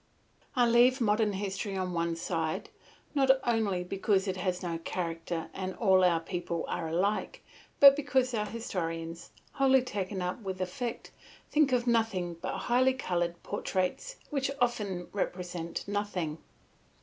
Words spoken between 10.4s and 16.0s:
with effect, think of nothing but highly coloured portraits, which often represent